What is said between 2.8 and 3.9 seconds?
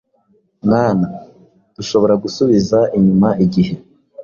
inyuma igihe